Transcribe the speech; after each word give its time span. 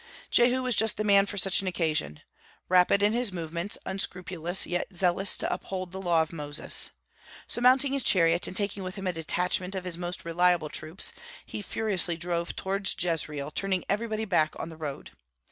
Jehu 0.31 0.63
was 0.63 0.75
just 0.75 0.97
the 0.97 1.03
man 1.03 1.27
for 1.27 1.37
such 1.37 1.61
an 1.61 1.67
occasion, 1.67 2.23
rapid 2.69 3.03
in 3.03 3.13
his 3.13 3.31
movements, 3.31 3.77
unscrupulous, 3.85 4.65
yet 4.65 4.87
zealous 4.95 5.37
to 5.37 5.53
uphold 5.53 5.91
the 5.91 6.01
law 6.01 6.23
of 6.23 6.33
Moses. 6.33 6.89
So 7.47 7.61
mounting 7.61 7.93
his 7.93 8.01
chariot, 8.01 8.47
and 8.47 8.57
taking 8.57 8.81
with 8.81 8.95
him 8.95 9.05
a 9.05 9.13
detachment 9.13 9.75
of 9.75 9.83
his 9.83 9.99
most 9.99 10.25
reliable 10.25 10.69
troops, 10.69 11.13
he 11.45 11.61
furiously 11.61 12.17
drove 12.17 12.55
toward 12.55 12.89
Jezreel, 12.99 13.51
turning 13.51 13.85
everybody 13.87 14.25
back 14.25 14.55
on 14.57 14.69
the 14.69 14.75
road. 14.77 15.11